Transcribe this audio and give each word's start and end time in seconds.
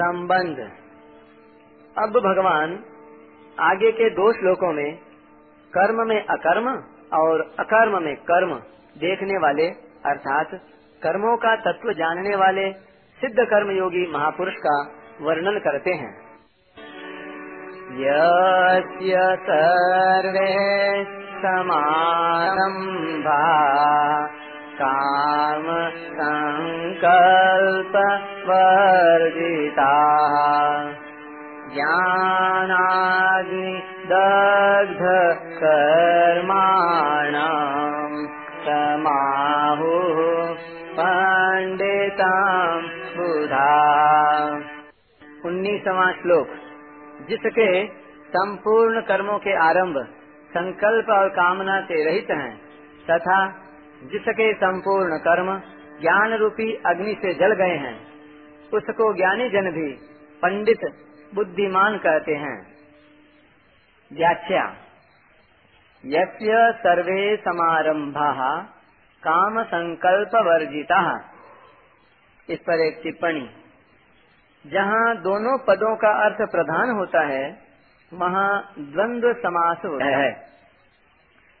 संबंध। 0.00 0.70
अब 1.98 2.10
भगवान 2.10 2.84
आगे 3.60 3.92
के 3.92 4.10
दो 4.10 4.32
श्लोकों 4.32 4.72
में 4.72 4.98
कर्म 5.76 6.08
में 6.08 6.26
अकर्म 6.26 6.82
और 7.18 7.54
अकर्म 7.60 8.02
में 8.02 8.16
कर्म 8.16 8.62
देखने 8.98 9.38
वाले, 9.38 9.70
अर्थात 10.06 10.60
कर्मों 11.02 11.36
का 11.36 11.56
तत्व 11.56 11.92
जानने 11.92 12.36
वाले 12.36 12.72
सिद्ध 13.20 13.38
कर्म 13.38 13.70
योगी 13.70 14.12
महापुरुष 14.12 14.54
का 14.54 14.92
वर्णन 15.20 15.58
करते 15.58 15.90
हैं। 15.90 16.30
यस्य 18.00 19.38
सर्वे 19.42 20.50
समारम्भा। 21.30 23.40
काम 24.82 25.96
संकल्प 25.96 27.92
वर्जिता 28.48 29.92
ज्ञानादि 31.74 33.82
दग्ध 34.04 35.58
कर्माणाम् 35.58 38.24
समाहुः 38.64 40.52
पंडिताम 40.92 42.88
बुधा। 43.16 43.90
उन्नीसवा 45.44 46.12
श्लोक। 46.12 46.48
जिसके 47.28 47.86
संपूर्ण 48.28 49.00
कर्मों 49.00 49.38
के 49.38 49.56
आरंभ 49.56 50.06
संकल्प 50.50 51.10
और 51.10 51.28
कामना 51.28 51.80
से 51.80 52.04
रहित 52.04 52.26
हैं, 52.30 52.60
तथा 53.10 53.66
जिसके 54.02 54.52
संपूर्ण 54.54 55.18
कर्म 55.18 55.48
ज्ञान 56.00 56.34
रूपी 56.34 56.72
अग्नि 56.86 57.14
से 57.14 57.32
जल 57.34 57.54
गए 57.54 57.76
हैं, 57.76 57.96
उसको 58.72 59.12
ज्ञानी 59.14 59.48
जन 59.50 59.70
भी 59.70 59.88
पंडित 60.42 60.84
बुद्धिमान 61.34 61.98
कहते 61.98 62.34
हैं। 62.34 62.56
व्याख्या, 64.10 64.64
यस्य 66.04 66.72
सर्वे 66.76 67.36
समारंभा 67.36 68.30
काम 69.22 69.62
संकल्प 69.62 70.36
वर्जिता 70.46 71.00
इस 72.48 72.58
पर 72.58 72.80
एक 72.80 73.00
टिप्पणी, 73.02 73.48
जहाँ 74.64 75.16
दोनों 75.16 75.56
पदों 75.58 75.94
का 75.96 76.12
अर्थ 76.24 76.40
प्रधान 76.50 76.90
होता 76.90 77.26
है, 77.26 77.44
वहाँ 78.12 78.74
द्वंद्व 78.78 79.32
समास 79.32 79.84
होता 79.84 80.16
है। 80.16 80.30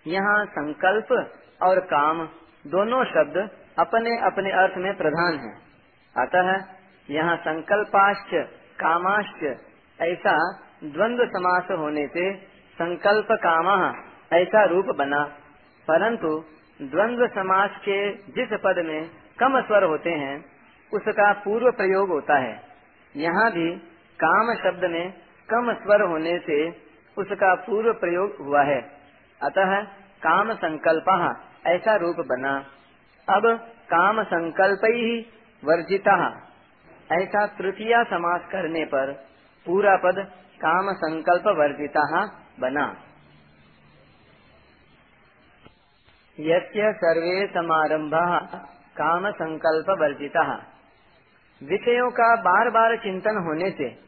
यहाँ 0.06 0.44
संकल्प 0.46 1.12
और 1.62 1.80
काम, 1.80 2.28
दोनों 2.66 3.04
शब्द 3.04 3.50
अपने 3.78 4.18
अपने 4.18 4.50
अर्थ 4.50 4.74
में 4.76 4.96
प्रधान 4.96 5.38
हैं। 5.38 5.58
अतः 6.16 6.64
यहाँ 7.10 7.36
संकल्पाश्च, 7.36 8.30
कामाश्च, 8.80 9.56
ऐसा 10.00 10.60
द्वंद्व 10.84 11.24
समास 11.26 11.78
होने 11.78 12.06
से 12.06 12.36
संकल्प 12.74 13.26
काम 13.32 13.94
ऐसा 14.32 14.64
रूप 14.64 14.86
बना। 14.86 15.24
परंतु 15.88 16.44
द्वंद्व 16.82 17.26
समास 17.26 17.70
के 17.70 18.12
जिस 18.12 18.48
पद 18.52 18.82
में 18.86 19.10
कम 19.38 19.60
स्वर 19.60 19.84
होते 19.84 20.10
हैं, 20.10 20.44
उसका 20.92 21.32
पूर्व 21.32 21.70
प्रयोग 21.70 22.08
होता 22.08 22.38
है। 22.38 22.62
यहाँ 23.16 23.52
भी 23.52 23.76
काम 24.24 24.54
शब्द 24.54 24.84
में 24.84 25.12
कम 25.50 25.72
स्वर 25.72 26.02
होने 26.02 26.38
से 26.38 26.70
उसका 27.18 27.54
पूर्व 27.54 27.92
प्रयोग 27.92 28.46
हुआ 28.46 28.62
है। 28.62 28.80
अतः 29.42 29.82
काम 30.22 30.54
संकल्प 30.54 31.40
ऐसा 31.66 31.96
रूप 31.96 32.16
बना। 32.16 32.66
अब 33.28 33.56
काम 33.90 34.22
संकल्प 34.22 34.80
ही 34.84 35.20
वर्जिता। 35.64 36.46
ऐसा 37.12 37.46
तृतीया 37.46 38.02
समास 38.04 38.40
करने 38.52 38.84
पर 38.84 39.12
पूरा 39.66 39.96
पद 39.96 40.18
काम 40.64 40.92
संकल्प 40.92 41.46
वर्जिता 41.46 42.26
बना। 42.60 42.96
यस्य 46.40 46.92
सर्वे 46.92 47.46
समारंभ 47.46 48.10
काम 48.96 49.30
संकल्प 49.30 50.00
वर्जिता। 50.00 50.66
विषयों 51.62 52.10
का 52.10 52.36
बार 52.36 52.70
बार 52.70 52.96
चिंतन 52.96 53.36
होने 53.36 53.70
से, 53.70 53.98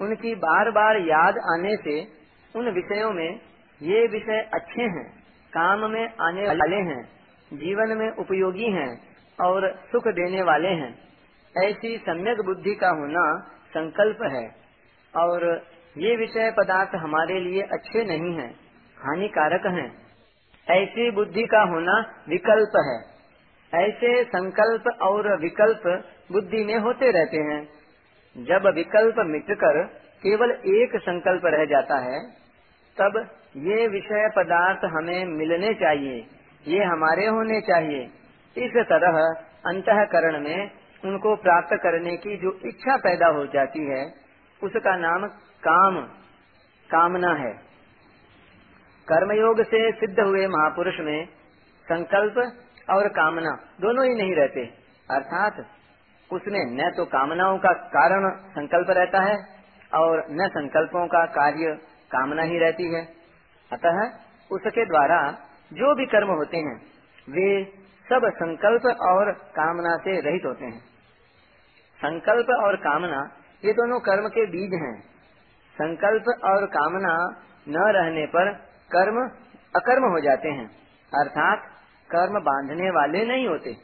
उनकी 0.00 0.34
बार 0.34 0.70
बार 0.70 0.96
याद 0.96 1.34
आने 1.38 1.76
से, 1.76 2.08
उन 2.58 2.70
विषयों 2.70 3.12
में 3.12 3.40
ये 3.82 4.06
विषय 4.06 4.50
अच्छे 4.54 4.82
हैं। 4.82 5.27
काम 5.52 5.90
में 5.90 6.04
आने 6.20 6.46
वाले 6.48 6.76
हैं 6.76 7.02
जीवन 7.52 7.96
में 7.98 8.10
उपयोगी 8.16 8.70
हैं 8.72 8.90
और 9.40 9.68
सुख 9.92 10.08
देने 10.08 10.42
वाले 10.42 10.68
हैं। 10.68 10.98
ऐसी 11.56 11.96
सम्यक 11.98 12.40
बुद्धि 12.40 12.74
का 12.74 12.88
होना 12.88 13.22
संकल्प 13.70 14.18
है 14.32 14.44
और 15.14 15.62
ये 15.98 16.16
विषय 16.16 16.50
पदार्थ 16.50 16.94
हमारे 16.94 17.40
लिए 17.40 17.62
अच्छे 17.62 18.04
नहीं 18.04 18.34
हैं, 18.34 18.50
हानिकारक 18.98 19.66
हैं। 19.66 19.88
ऐसी 20.68 21.10
बुद्धि 21.10 21.42
का 21.42 21.62
होना 21.62 22.24
विकल्प 22.28 22.72
है। 22.86 22.98
ऐसे 23.84 24.24
संकल्प 24.24 25.02
और 25.02 25.40
विकल्प 25.40 26.04
बुद्धि 26.32 26.64
में 26.64 26.78
होते 26.78 27.10
रहते 27.10 27.36
हैं। 27.36 27.68
जब 28.36 28.66
विकल्प 28.74 29.14
मिटकर 29.18 29.84
केवल 30.22 30.50
एक 30.50 31.00
संकल्प 31.02 31.42
रह 31.44 31.64
जाता 31.64 31.98
है 31.98 32.20
तब 32.96 33.37
ये 33.54 33.86
विषय 33.88 34.28
पदार्थ 34.36 34.84
हमें 34.86 35.24
मिलने 35.28 35.72
चाहिए, 35.74 36.16
ये 36.64 36.84
हमारे 36.84 37.26
होने 37.26 37.60
चाहिए। 37.60 38.02
इस 38.56 38.76
तरह 38.88 39.18
अंतकरण 39.66 40.38
में 40.40 40.70
उनको 41.04 41.34
प्राप्त 41.36 41.74
करने 41.82 42.16
की 42.16 42.36
जो 42.36 42.52
इच्छा 42.66 42.96
पैदा 42.96 43.26
हो 43.28 43.46
जाती 43.46 43.84
है, 43.86 44.04
उसका 44.62 44.96
नाम 44.96 45.26
काम, 45.62 46.00
कामना 46.90 47.32
है। 47.34 47.52
कर्मयोग 49.08 49.62
से 49.64 49.80
सिद्ध 49.92 50.18
हुए 50.20 50.46
महापुरुष 50.46 51.00
में 51.00 51.26
संकल्प 51.86 52.38
और 52.90 53.08
कामना 53.08 53.50
दोनों 53.80 54.06
ही 54.06 54.14
नहीं 54.14 54.34
रहते। 54.34 54.64
अर्थात 55.08 55.64
उसमें 56.30 56.60
न 56.72 56.90
तो 56.90 57.04
कामनाओं 57.08 57.58
का 57.58 57.72
कारण 57.92 58.30
संकल्प 58.50 58.90
रहता 58.90 59.22
है 59.22 59.36
और 59.94 60.24
न 60.30 60.48
संकल्पों 60.48 61.06
का 61.06 61.24
कार्य 61.34 61.74
कामना 62.10 62.42
ही 62.42 62.58
रहती 62.58 62.94
है। 62.94 63.17
अतः 63.70 63.98
उसके 64.50 64.84
द्वारा 64.84 65.20
जो 65.72 65.94
भी 65.94 66.06
कर्म 66.06 66.28
होते 66.28 66.56
हैं, 66.56 66.76
वे 67.28 67.64
सब 68.06 68.28
संकल्प 68.34 68.86
और 69.02 69.32
कामना 69.56 69.96
से 69.96 70.20
रहित 70.20 70.44
होते 70.46 70.64
हैं। 70.64 70.80
संकल्प 72.00 72.50
और 72.60 72.76
कामना, 72.76 73.20
ये 73.64 73.72
दोनों 73.72 74.00
कर्म 74.00 74.28
के 74.28 74.46
बीज 74.46 74.74
हैं। 74.74 74.94
संकल्प 75.76 76.24
और 76.44 76.66
कामना 76.66 77.14
न 77.68 77.90
रहने 77.92 78.26
पर 78.26 78.52
कर्म 78.90 79.20
अकर्म 79.76 80.04
हो 80.04 80.20
जाते 80.20 80.48
हैं, 80.48 80.66
अर्थात 81.12 81.68
कर्म 82.10 82.40
बांधने 82.40 82.90
वाले 82.90 83.24
नहीं 83.24 83.46
होते। 83.48 83.74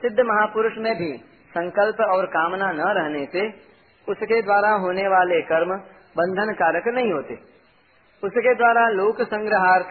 सिद्ध 0.00 0.20
महापुरुष 0.20 0.72
में 0.78 0.94
भी 0.96 1.12
संकल्प 1.50 2.00
और 2.00 2.26
कामना 2.26 2.72
न 2.72 2.80
रहने 2.94 3.26
से 3.26 3.46
उसके 4.08 4.42
द्वारा 4.42 4.70
होने 4.76 5.08
वाले 5.08 5.40
कर्म 5.42 5.74
बंधन 6.16 6.52
कारक 6.52 6.88
नहीं 6.88 7.12
होते। 7.12 7.34
उसके 8.22 8.54
द्वारा 8.54 8.88
लोक 8.88 9.22
संग्रहार्थ, 9.22 9.90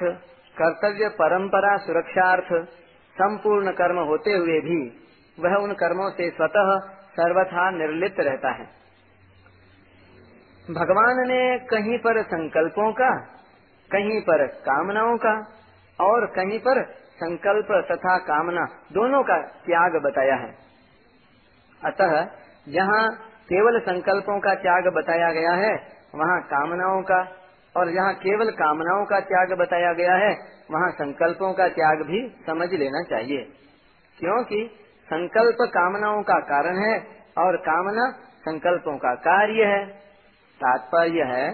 कर्तव्य 0.57 1.09
परंपरा 1.09 1.77
सुरक्षार्थ, 1.77 2.53
संपूर्ण 3.15 3.71
कर्म 3.71 3.99
होते 3.99 4.31
हुए 4.31 4.59
भी 4.59 4.79
वह 5.39 5.55
उन 5.55 5.73
कर्मों 5.73 6.09
से 6.11 6.29
स्वतः 6.29 6.79
सर्वथा 7.11 7.69
निर्लिप्त 7.69 8.19
रहता 8.19 8.51
है। 8.51 8.65
भगवान 10.71 11.27
ने 11.27 11.59
कहीं 11.59 11.97
पर 11.97 12.21
संकल्पों 12.23 12.93
का, 12.93 13.09
कहीं 13.91 14.21
पर 14.21 14.47
कामनाओं 14.47 15.17
का 15.17 15.33
और 15.99 16.25
कहीं 16.25 16.59
पर 16.59 16.83
संकल्प 16.93 17.67
तथा 17.91 18.17
कामना 18.17 18.65
दोनों 18.93 19.23
का 19.23 19.41
त्याग 19.41 20.01
बताया 20.03 20.35
है। 20.35 20.55
अतः 21.83 22.25
जहाँ 22.69 23.15
केवल 23.43 23.79
संकल्पों 23.79 24.39
का 24.39 24.55
त्याग 24.55 24.93
बताया 24.93 25.31
गया 25.31 25.51
है, 25.51 25.73
वहाँ 26.15 26.41
कामनाओं 26.41 27.01
का 27.01 27.23
और 27.77 27.91
जहाँ 27.91 28.13
केवल 28.13 28.49
कामनाओं 28.51 29.05
का 29.05 29.19
त्याग 29.19 29.53
बताया 29.59 29.93
गया 29.93 30.15
है, 30.15 30.33
वहाँ 30.71 30.91
संकल्पों 30.91 31.53
का 31.53 31.67
त्याग 31.67 32.01
भी 32.01 32.29
समझ 32.45 32.73
लेना 32.73 33.03
चाहिए। 33.03 33.43
क्योंकि 34.19 34.69
संकल्प 35.05 35.55
कामनाओं 35.61 36.23
का 36.23 36.39
कारण 36.39 36.77
है 36.77 36.99
और 37.37 37.57
कामना 37.57 38.11
संकल्पों 38.39 38.97
का 38.97 39.15
कार्य 39.15 39.65
है। 39.65 39.85
तात्पर्य 40.63 41.23
है 41.23 41.51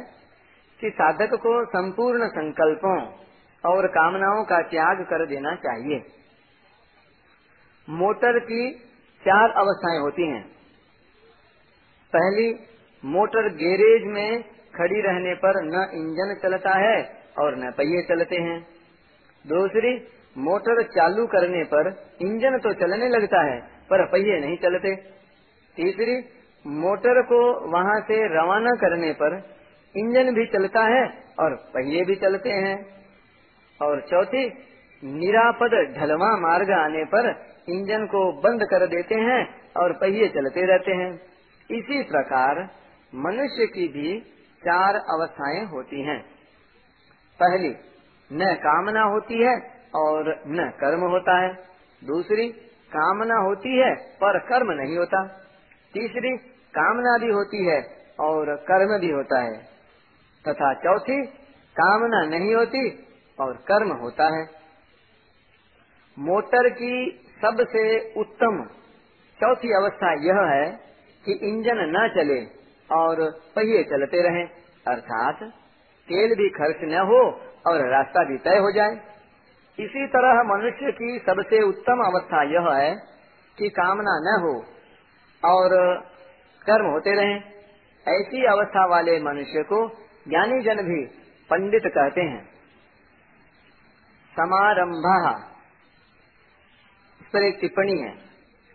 कि 0.80 0.90
साधक 0.90 1.34
को 1.34 1.66
संपूर्ण 1.66 2.28
संकल्पों 2.28 3.08
और 3.66 3.88
कामनाओं 3.88 4.44
का 4.44 4.62
त्याग 4.62 5.02
कर 5.02 5.26
देना 5.26 5.56
चाहिए। 5.56 6.04
मोटर 7.90 8.40
की 8.40 8.72
चार 9.26 9.50
अवस्थाएँ 9.50 10.00
होती 10.00 10.28
हैं। 10.28 10.44
पहली, 12.16 12.60
मोटर 13.06 13.50
गैरेज 13.50 14.04
में 14.04 14.53
खड़ी 14.76 15.02
रहने 15.02 15.34
पर 15.36 15.62
न 15.64 15.88
इंजन 15.94 16.36
चलता 16.42 16.78
है 16.78 17.24
और 17.40 17.56
न 17.56 17.72
पहिए 17.72 18.02
चलते 18.02 18.36
हैं। 18.36 18.60
दूसरी, 19.48 20.08
मोटर 20.38 20.84
चालू 20.84 21.26
करने 21.28 21.64
पर 21.64 21.88
इंजन 22.22 22.58
तो 22.58 22.74
चलने 22.74 23.10
लगता 23.10 23.42
है, 23.42 23.60
पर 23.60 24.06
पहिए 24.06 24.40
नहीं 24.40 24.58
चलते। 24.58 24.96
तीसरी, 25.78 26.18
मोटर 26.68 27.22
को 27.22 27.40
वहाँ 27.72 28.00
से 28.02 28.18
रवाना 28.38 28.72
करने 28.72 29.12
पर 29.14 29.42
इंजन 29.96 30.34
भी 30.34 30.46
चलता 30.46 30.84
है 30.84 31.04
और 31.40 31.56
पहिए 31.56 32.04
भी 32.04 32.16
चलते 32.16 32.50
हैं। 32.50 32.76
और 33.82 34.02
चौथी, 34.02 34.46
निरापद 35.04 35.96
ढलवा 35.98 36.38
मार्ग 36.38 36.72
आने 36.72 37.06
पर 37.06 37.30
इंजन 37.70 38.06
को 38.06 38.42
बंद 38.42 38.64
कर 38.64 38.88
देते 38.88 39.16
हैं 39.16 39.42
और 39.78 39.94
पहिए 39.94 40.28
चलते 40.28 40.66
रहते 40.66 40.92
हैं। 40.92 41.14
इसी 41.72 42.04
प्रकार 42.04 42.70
मनुष्य 43.16 43.66
की 43.66 43.88
भी 43.88 44.24
चार 44.66 44.96
अवस्थाएँ 44.96 45.66
होती 45.66 46.02
हैं। 46.02 46.22
पहली, 47.40 47.76
न 48.34 48.56
कामना 48.56 49.02
होती 49.02 49.44
है 49.44 49.56
और 49.96 50.44
न 50.48 50.72
कर्म 50.80 51.02
होता 51.02 51.40
है। 51.40 51.54
दूसरी, 52.04 52.48
कामना 52.92 53.36
होती 53.36 53.78
है 53.80 53.96
पर 53.96 54.40
कर्म 54.40 54.72
नहीं 54.72 54.98
होता। 54.98 55.28
तीसरी, 55.94 56.38
कामना 56.76 57.18
भी 57.18 57.32
होती 57.32 57.66
है 57.66 57.82
और 58.20 58.56
कर्म 58.56 59.00
भी 59.00 59.12
होता 59.12 59.40
है। 59.40 59.64
तथा 60.48 60.74
चौथी, 60.74 61.26
कामना 61.76 62.38
नहीं 62.38 62.56
होती 62.56 63.08
और 63.40 63.54
कर्म 63.54 63.92
होता 63.92 64.40
है। 64.40 64.48
मोटर 66.20 66.70
की 66.70 67.20
सबसे 67.42 68.14
उत्तम 68.14 68.66
चौथी 69.40 69.74
अवस्था 69.74 70.14
यह 70.14 70.52
है 70.54 70.72
कि 71.26 71.32
इंजन 71.32 71.78
न 71.78 72.08
चले। 72.08 72.63
और 72.92 73.32
पहिए 73.56 73.84
चलते 73.84 74.22
रहें। 74.22 74.50
अर्थात 74.88 75.36
तेल 76.08 76.36
भी 76.36 76.50
खर्च 76.50 76.78
न 76.82 76.98
हो 76.98 77.42
और 77.68 77.90
रास्ता 77.90 78.24
भी 78.24 78.38
तय 78.38 78.58
हो 78.58 78.72
जाए। 78.72 78.92
इसी 79.80 80.08
तरह 80.08 80.44
मनुष्य 80.44 80.92
की 80.92 81.20
सबसे 81.20 81.62
उत्तम 81.62 82.04
अवस्था 82.06 82.44
यह 82.44 82.84
है 82.84 82.96
कि 83.58 83.70
कामना 83.70 84.20
न 84.20 84.42
हो 84.42 84.66
और 85.50 86.00
कर्म 86.66 86.86
होते 86.86 87.12
रहें। 87.12 87.54
ऐसी 88.08 88.46
अवस्था 88.46 88.86
वाले 88.86 89.20
मनुष्य 89.20 89.64
को 89.64 89.88
ज्ञानी 90.28 90.64
जन 90.64 90.76
भी 90.76 91.06
पंडित 91.50 91.82
कहते 91.86 92.22
हैं। 92.22 92.46
समारंभ। 94.34 95.36
इस 97.22 97.28
पर 97.28 97.44
एक 97.44 97.58
टिप्पणी 97.62 98.00
है। 98.00 98.16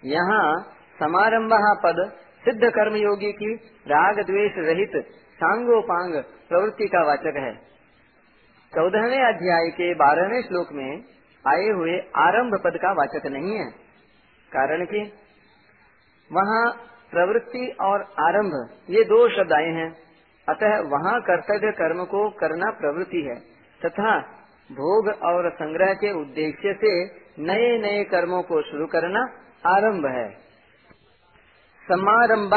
यहाँ 0.04 0.62
समारंभ 1.00 1.50
पद 1.84 2.12
सिद्ध 2.48 2.70
कर्मयोगी 2.70 3.32
की 3.32 3.54
राग 3.86 4.16
द्वेष 4.16 4.52
रहित 4.56 4.92
सांगोपांग 5.34 6.14
प्रवृत्ति 6.48 6.86
का 6.86 7.02
वाचक 7.06 7.36
है। 7.36 7.54
चौदहवें 8.72 9.24
अध्याय 9.24 9.68
के 9.68 9.94
बारहवें 9.94 10.42
श्लोक 10.42 10.68
में 10.72 11.04
आए 11.46 11.68
हुए 11.68 11.98
आरंभ 12.16 12.54
पद 12.64 12.76
का 12.76 12.92
वाचक 12.92 13.26
नहीं 13.26 13.58
है। 13.58 13.70
कारण 14.52 14.84
कि 14.84 15.12
वहाँ 16.32 16.72
प्रवृत्ति 17.10 17.76
और 17.80 18.02
आरंभ, 18.20 18.68
ये 18.90 19.04
दो 19.04 19.28
शब्द 19.28 19.52
आए 19.52 19.68
हैं। 19.68 19.90
अतः 20.48 20.80
वहाँ 20.80 21.20
कर्तव्य 21.20 21.72
कर्म 21.72 22.04
को 22.04 22.30
करना 22.30 22.70
प्रवृत्ति 22.70 23.22
है, 23.22 23.40
तथा 23.86 24.20
भोग 24.72 25.08
और 25.08 25.50
संग्रह 25.50 25.92
के 25.92 26.12
उद्देश्य 26.12 26.74
से 26.74 27.04
नए 27.38 27.78
नए 27.78 28.04
कर्मों 28.04 28.42
को 28.42 28.62
शुरू 28.62 28.86
करना 28.86 29.20
आरंभ 29.66 30.06
है। 30.06 30.47
समारंभ। 31.88 32.50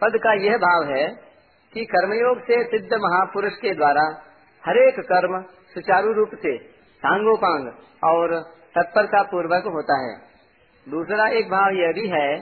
पद 0.00 0.18
का 0.18 0.32
यह 0.32 0.56
भाव 0.56 0.94
है 0.94 1.08
कि 1.74 1.84
कर्मयोग 1.84 2.38
से 2.38 2.64
सिद्ध 2.64 2.94
महापुरुष 2.94 3.52
के 3.52 3.74
द्वारा 3.74 4.22
हरेक 4.66 5.00
कर्म 5.00 5.42
सुचारू 5.74 6.12
रूप 6.12 6.30
से, 6.34 6.58
सांगोपांग 6.98 7.68
और 8.04 8.40
तत्परता 8.74 9.22
पूर्वक 9.22 9.62
होता 9.66 10.02
है। 10.02 10.18
दूसरा 10.88 11.28
एक 11.28 11.46
भाव 11.46 11.70
यह 11.70 11.92
भी 11.92 12.08
है 12.08 12.38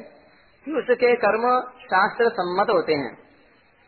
कि 0.64 0.72
उसके 0.72 1.16
कर्म 1.16 1.70
शास्त्र 1.80 2.24
सम्मत 2.28 2.70
होते 2.70 2.92
हैं। 2.92 3.18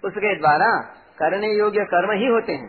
उसके 0.04 0.40
द्वारा 0.40 0.80
करने 1.18 1.52
योग्य 1.52 1.84
कर्म 1.84 2.18
ही 2.18 2.26
होते 2.26 2.52
हैं। 2.52 2.68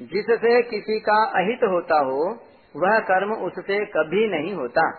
जिससे 0.00 0.62
किसी 0.62 1.00
का 1.00 1.24
अहित 1.24 1.60
होता 1.64 1.98
हो, 1.98 2.38
वह 2.76 2.98
कर्म 2.98 3.32
उससे 3.32 3.86
कभी 3.86 4.28
नहीं 4.28 4.54
होता। 4.54 4.90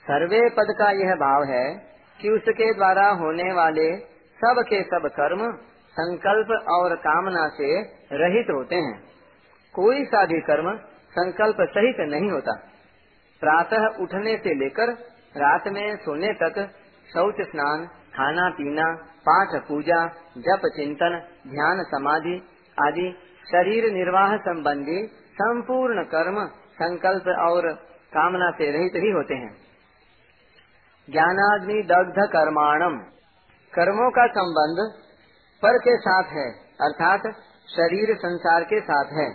सर्वे 0.00 0.48
पद 0.48 0.74
का 0.78 0.90
यह 0.90 1.14
भाव 1.14 1.44
है 1.44 1.89
कि 2.20 2.30
उसके 2.30 2.74
द्वारा 2.74 3.08
होने 3.08 3.52
वाले 3.52 3.96
सब 4.40 4.64
के 4.68 4.82
सब 4.82 5.08
कर्म, 5.08 5.52
संकल्प 5.92 6.68
और 6.68 6.96
कामना 6.96 7.48
से 7.48 7.82
रहित 8.12 8.46
होते 8.50 8.76
हैं। 8.76 9.02
कोई 9.74 10.04
सा 10.04 10.24
भी 10.24 10.40
कर्म 10.40 10.76
संकल्प 11.10 11.56
सहित 11.60 11.96
नहीं 12.00 12.30
होता। 12.30 12.52
प्रातः 13.40 13.86
उठने 14.02 14.36
से 14.36 14.54
लेकर 14.54 14.92
रात 15.36 15.68
में 15.68 15.96
सोने 15.96 16.32
तक 16.32 16.68
शौच 17.14 17.34
स्नान, 17.40 17.86
खाना 17.86 18.50
पीना, 18.50 18.92
पाठ 19.28 19.62
पूजा, 19.68 20.06
जप 20.38 20.62
चिंतन, 20.76 21.22
ध्यान 21.48 21.82
समाधि 21.82 22.42
आदि 22.78 23.16
शरीर 23.50 23.92
निर्वाह 23.92 24.36
संबंधी 24.36 25.06
संपूर्ण 25.32 26.02
कर्म 26.02 26.46
संकल्प 26.74 27.28
और 27.38 27.72
कामना 28.12 28.50
से 28.50 28.70
रहित 28.70 28.92
ही 28.94 29.10
होते 29.10 29.34
हैं। 29.34 29.69
ज्ञानाग्नि 31.10 31.82
दग्ध 31.82 32.18
कर्माणम। 32.32 32.98
कर्मों 33.72 34.10
का 34.10 34.26
संबंध 34.26 35.00
पर 35.62 35.78
के 35.78 35.96
साथ 35.96 36.22
है, 36.22 36.50
अर्थात 36.80 37.20
शरीर 37.68 38.16
संसार 38.16 38.64
के 38.64 38.80
साथ 38.80 39.04
है। 39.12 39.32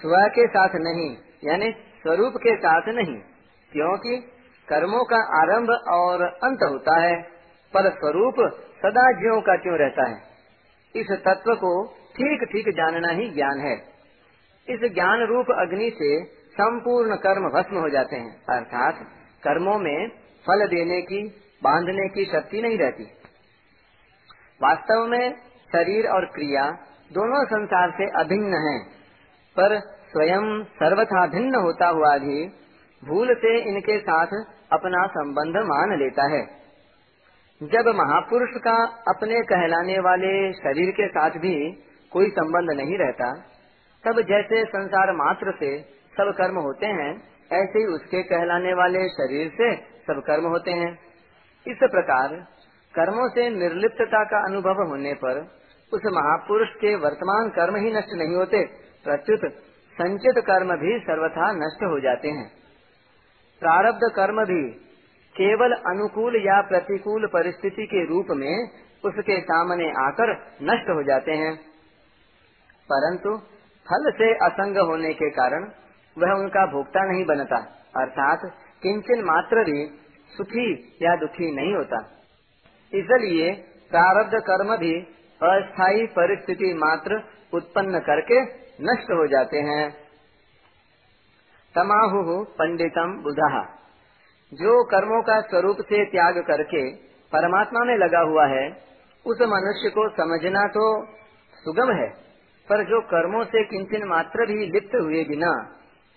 स्व 0.00 0.16
के 0.28 0.46
साथ 0.46 0.68
नहीं, 0.74 1.16
यानी 1.44 1.70
स्वरूप 1.72 2.32
के 2.36 2.56
साथ 2.56 2.82
नहीं, 2.88 3.18
क्योंकि 3.72 4.16
कर्मों 4.68 5.04
का 5.04 5.16
आरंभ 5.16 5.70
और 5.88 6.22
अंत 6.22 6.58
होता 6.62 7.00
है, 7.00 7.22
पर 7.74 7.90
स्वरूप 7.90 8.34
सदा 8.54 9.12
ज्यो 9.12 9.40
का 9.40 9.56
क्यों 9.56 9.78
रहता 9.78 10.08
है। 10.08 10.22
इस 10.96 11.06
तत्व 11.12 11.54
को 11.54 11.86
ठीक 11.86 12.48
ठीक 12.52 12.74
जानना 12.76 13.08
ही 13.08 13.30
ज्ञान 13.30 13.60
है। 13.60 13.76
इस 14.68 14.92
ज्ञान 14.94 15.20
रूप 15.20 15.46
अग्नि 15.58 15.90
से 15.90 16.24
संपूर्ण 16.50 17.16
कर्म 17.16 17.48
भस्म 17.48 17.76
हो 17.76 17.88
जाते 17.88 18.16
हैं, 18.16 18.42
अर्थात 18.50 18.94
कर्मों 19.42 19.78
में 19.78 20.23
फल 20.44 20.66
देने 20.66 21.00
की 21.02 21.22
बांधने 21.62 22.08
की 22.08 22.24
शक्ति 22.24 22.62
नहीं 22.62 22.78
रहती। 22.78 23.04
वास्तव 24.62 25.06
में 25.06 25.34
शरीर 25.72 26.08
और 26.08 26.24
क्रिया 26.26 26.64
दोनों 27.12 27.44
संसार 27.44 27.90
से 27.90 28.08
अभिन्न 28.20 28.60
हैं, 28.64 28.80
पर 29.56 29.78
स्वयं 30.10 30.50
सर्वथा 30.74 31.26
भिन्न 31.26 31.60
होता 31.60 31.88
हुआ 31.88 32.16
भी 32.18 32.44
भूल 33.02 33.34
से 33.34 33.56
इनके 33.62 33.98
साथ 34.00 34.36
अपना 34.72 35.06
संबंध 35.06 35.56
मान 35.64 35.96
लेता 35.98 36.28
है। 36.32 36.42
जब 37.60 37.88
महापुरुष 37.96 38.54
का 38.62 38.76
अपने 39.08 39.40
कहलाने 39.42 39.98
वाले 39.98 40.30
शरीर 40.52 40.90
के 40.90 41.08
साथ 41.08 41.36
भी 41.38 41.56
कोई 42.12 42.30
संबंध 42.30 42.70
नहीं 42.70 42.98
रहता 42.98 43.32
तब 44.04 44.20
जैसे 44.22 44.64
संसार 44.64 45.12
मात्र 45.16 45.52
से 45.58 45.70
सब 46.14 46.32
कर्म 46.36 46.58
होते 46.58 46.86
हैं 46.94 47.10
ऐसे 47.52 47.78
ही 47.78 47.84
उसके 47.94 48.22
कहलाने 48.22 48.72
वाले 48.74 49.08
शरीर 49.08 49.50
से 49.54 49.70
सब 50.06 50.20
कर्म 50.20 50.46
होते 50.46 50.70
हैं। 50.72 50.92
इस 51.66 51.78
प्रकार 51.82 52.36
कर्मों 52.94 53.28
से 53.28 53.48
निर्लिप्तता 53.50 54.24
का 54.24 54.40
अनुभव 54.44 54.82
होने 54.88 55.14
पर 55.14 55.40
उस 55.92 56.02
महापुरुष 56.12 56.68
के 56.74 56.94
वर्तमान 56.96 57.48
कर्म 57.48 57.76
ही 57.76 57.92
नष्ट 57.92 58.12
नहीं 58.12 58.36
होते, 58.36 58.64
प्रत्युत 59.04 59.50
संचित 59.94 60.44
कर्म 60.44 60.72
भी 60.76 60.98
सर्वथा 60.98 61.52
नष्ट 61.52 61.82
हो 61.84 62.00
जाते 62.00 62.28
हैं। 62.28 62.50
प्रारब्ध 63.62 64.00
कर्म 64.16 64.44
भी 64.44 64.62
केवल 65.34 65.72
अनुकूल 65.86 66.36
या 66.36 66.60
प्रतिकूल 66.60 67.26
परिस्थिति 67.26 67.86
के 67.86 68.04
रूप 68.06 68.26
में 68.30 68.70
उसके 69.04 69.40
सामने 69.40 69.88
आकर 70.04 70.32
नष्ट 70.62 70.90
हो 70.90 71.02
जाते 71.02 71.32
हैं। 71.32 71.56
परंतु 72.90 73.36
फल 73.86 74.10
से 74.10 74.32
असंग 74.46 74.78
होने 74.78 75.12
के 75.14 75.30
कारण 75.30 75.64
वह 76.16 76.32
उनका 76.40 76.66
भोक्ता 76.66 77.04
नहीं 77.12 77.24
बनता, 77.24 77.56
अर्थात 77.96 78.40
किंचन 78.84 79.22
मात्र 79.24 79.64
भी 79.64 79.84
सुखी 80.32 80.68
या 81.02 81.16
दुखी 81.16 81.50
नहीं 81.54 81.74
होता। 81.74 81.98
इसलिए 82.92 83.52
प्रारब्ध 83.90 84.34
कर्म 84.42 84.76
भी 84.76 84.94
अस्थायी 85.40 86.06
परिस्थिति 86.14 86.72
मात्र 86.74 87.22
उत्पन्न 87.52 87.98
करके 88.00 88.40
नष्ट 88.82 89.10
हो 89.12 89.26
जाते 89.26 89.58
हैं। 89.62 89.84
तमाहु 91.74 92.36
पंडितम 92.54 93.12
बुधा। 93.22 93.62
जो 94.52 94.72
कर्मों 94.84 95.20
का 95.22 95.40
स्वरूप 95.40 95.76
से 95.82 96.04
त्याग 96.04 96.38
करके 96.42 96.82
परमात्मा 97.32 97.84
में 97.84 97.96
लगा 97.96 98.20
हुआ 98.22 98.46
है, 98.46 98.66
उस 99.26 99.40
मनुष्य 99.48 99.90
को 99.90 100.08
समझना 100.10 100.66
तो 100.68 100.84
सुगम 101.56 101.92
है, 101.92 102.08
पर 102.68 102.84
जो 102.84 103.00
कर्मों 103.06 103.44
से 103.44 103.64
किंचन 103.64 104.06
मात्र 104.08 104.46
भी 104.46 104.66
लिप्त 104.66 104.94
हुए 104.94 105.24
बिना 105.24 105.52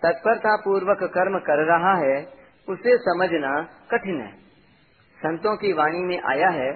तत्परता 0.02 0.56
पूर्वक 0.56 1.04
कर्म 1.14 1.38
कर 1.40 1.64
रहा 1.66 1.94
है 2.00 2.18
उसे 2.68 2.98
समझना 3.00 3.52
कठिन 3.92 4.22
है। 4.22 4.32
संतों 5.18 5.56
की 5.58 5.72
वाणी 5.74 6.04
में 6.06 6.20
आया 6.32 6.50
है, 6.54 6.72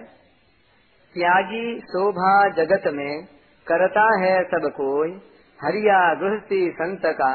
त्यागी 1.15 1.65
शोभा 1.85 2.33
जगत 2.53 2.87
में 2.93 3.23
करता 3.67 4.05
है 4.19 4.33
सब 4.45 4.69
कोई, 4.75 5.11
हरिया 5.59 5.99
गृहस्थी 6.15 6.61
संत 6.71 7.05
का 7.15 7.33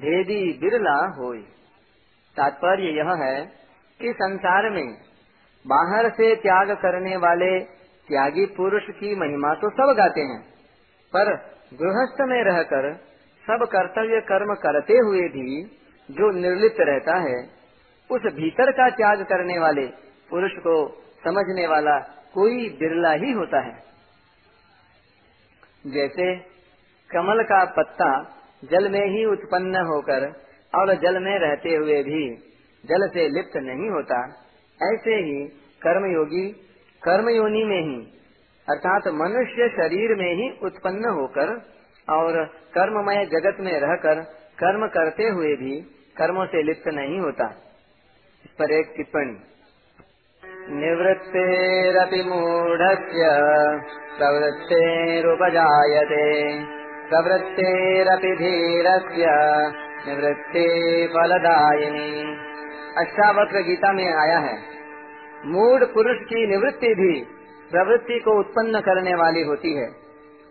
भेदी 0.00 0.42
बिरला 0.58 0.98
होय 1.16 1.38
तात्पर्य 2.36 2.90
यह 2.92 3.10
है 3.20 3.34
कि 4.00 4.12
संसार 4.12 4.70
में 4.70 4.86
बाहर 5.64 6.10
से 6.10 6.34
त्याग 6.36 6.70
करने 6.76 7.16
वाले 7.16 7.50
त्यागी 8.08 8.46
पुरुष 8.56 8.88
की 8.90 9.14
महिमा 9.16 9.52
तो 9.54 9.70
सब 9.70 9.92
गाते 9.98 10.20
हैं, 10.22 10.40
पर 11.12 11.32
गृहस्थ 11.74 12.20
में 12.28 12.40
रहकर 12.44 12.92
सब 13.44 13.66
कर्तव्य 13.72 14.20
कर्म 14.26 14.54
करते 14.60 14.98
हुए 15.00 15.28
भी 15.30 15.62
जो 16.08 16.30
निर्लिप्त 16.38 16.80
रहता 16.82 17.16
है 17.20 17.36
उस 18.10 18.22
भीतर 18.34 18.70
का 18.72 18.88
त्याग 18.90 19.22
करने 19.24 19.58
वाले 19.58 19.86
पुरुष 20.30 20.52
को 20.58 20.74
समझने 21.24 21.66
वाला 21.66 21.98
कोई 22.34 22.68
बिरला 22.80 23.12
ही 23.14 23.32
होता 23.32 23.60
है। 23.60 23.74
जैसे 25.86 26.34
कमल 27.10 27.42
का 27.42 27.64
पत्ता 27.72 28.08
जल 28.64 28.88
में 28.90 29.06
ही 29.08 29.24
उत्पन्न 29.24 29.84
होकर 29.86 30.26
और 30.72 30.94
जल 30.94 31.18
में 31.22 31.38
रहते 31.38 31.74
हुए 31.74 32.02
भी 32.02 32.22
जल 32.84 33.08
से 33.08 33.28
लिप्त 33.28 33.56
नहीं 33.58 33.90
होता, 33.90 34.20
ऐसे 34.80 35.14
ही 35.16 35.44
कर्मयोगी 35.82 36.46
कर्मयोनि 37.02 37.64
में 37.64 37.80
ही, 37.80 37.96
अर्थात 38.68 39.08
मनुष्य 39.14 39.68
शरीर 39.68 40.14
में 40.16 40.32
ही 40.34 40.48
उत्पन्न 40.66 41.10
होकर 41.10 41.52
और 42.08 42.44
कर्ममय 42.74 43.24
जगत 43.26 43.60
में 43.60 43.72
रहकर 43.80 44.22
कर्म 44.58 44.86
करते 44.88 45.28
हुए 45.28 45.54
भी 45.56 45.80
कर्मों 46.16 46.46
से 46.46 46.62
लिप्त 46.62 46.88
नहीं 46.94 47.20
होता। 47.20 47.46
पर 48.58 48.72
एक 48.72 48.92
टिप्पणी। 48.96 49.42
निवृत्तेरपि 50.70 52.28
मूढ़स्य, 52.28 53.28
प्रवृत्तेरुपजायते। 54.18 56.64
प्रवृत्तेरपि 57.08 58.36
धीरस्य 58.36 59.26
निवृत्ति 60.06 61.08
फलदायिनी 61.12 62.36
अष्टावक्र 62.98 63.62
गीता 63.62 63.92
में 63.92 64.14
आया 64.14 64.38
है। 64.38 64.74
मूड 65.46 65.94
पुरुष 65.94 66.16
की 66.16 66.46
निवृत्ति 66.46 66.94
भी 66.94 67.26
प्रवृत्ति 67.70 68.18
को 68.18 68.40
उत्पन्न 68.40 68.80
करने 68.80 69.14
वाली 69.14 69.42
होती 69.42 69.74
है, 69.74 69.90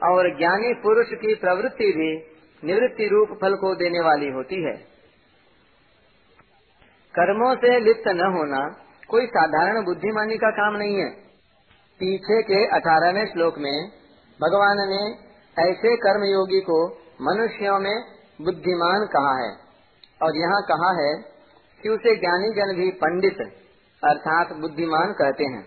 और 0.03 0.37
ज्ञानी 0.37 0.73
पुरुष 0.73 1.13
की 1.13 1.35
प्रवृत्ति 1.35 1.85
भी 1.85 2.23
निवृत्ति 2.63 3.07
रूप 3.07 3.37
फल 3.41 3.55
को 3.55 3.75
देने 3.75 3.99
वाली 3.99 4.29
होती 4.29 4.63
है। 4.63 4.92
कर्मों 7.15 7.55
से 7.55 7.79
लिप्त 7.79 8.07
न 8.07 8.29
होना 8.33 8.59
कोई 9.09 9.25
साधारण 9.25 9.83
बुद्धिमानी 9.85 10.37
का 10.37 10.49
काम 10.51 10.77
नहीं 10.77 10.95
है। 10.97 11.09
पीछे 11.99 12.41
के 12.43 12.65
अठारहवें 12.65 13.25
श्लोक 13.25 13.57
में 13.57 13.75
भगवान 14.39 14.77
ने 14.89 15.01
ऐसे 15.63 15.95
कर्मयोगी 15.97 16.61
को 16.61 16.77
मनुष्यों 17.21 17.79
में 17.79 17.95
बुद्धिमान 18.41 19.05
कहा 19.05 19.35
है 19.43 19.51
और 20.21 20.37
यहाँ 20.37 20.61
कहा 20.61 20.89
है 21.01 21.11
कि 21.83 21.89
उसे 21.89 22.15
ज्ञानी 22.15 22.49
जन 22.53 22.75
भी 22.75 22.89
पंडित 22.91 23.41
अर्थात 24.03 24.57
बुद्धिमान 24.57 25.13
कहते 25.13 25.43
हैं। 25.43 25.63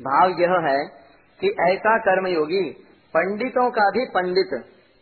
भाव 0.00 0.40
यह 0.40 0.56
है 0.68 0.78
कि 1.40 1.54
ऐसा 1.70 1.98
कर्मयोगी 1.98 2.62
पंडितों 3.14 3.70
का 3.70 3.90
भी 3.90 4.04
पंडित, 4.04 4.50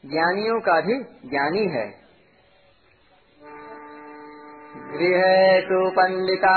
ज्ञानियों 0.04 0.60
का 0.60 0.80
भी 0.80 0.98
ज्ञानी 1.30 1.66
है। 1.68 2.07
गृहेषु 4.78 5.90
पण्डिता 5.90 6.56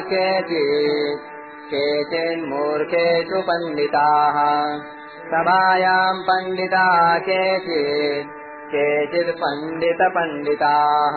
केचित् 0.00 1.20
केचिन्मूर्खेषु 1.72 3.40
पण्डिताः। 3.42 4.38
सभायाम् 5.32 6.22
पण्डिता 6.22 7.18
केचित् 7.18 8.28
केचित् 8.74 9.36
पण्डितपण्डिताः। 9.36 11.16